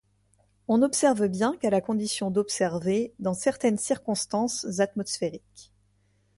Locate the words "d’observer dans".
2.31-3.35